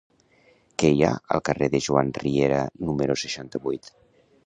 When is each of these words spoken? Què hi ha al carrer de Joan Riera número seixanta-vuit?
Què 0.83 0.91
hi 0.95 1.03
ha 1.03 1.11
al 1.37 1.45
carrer 1.51 1.69
de 1.75 1.83
Joan 1.89 2.11
Riera 2.25 2.61
número 2.91 3.23
seixanta-vuit? 3.29 3.97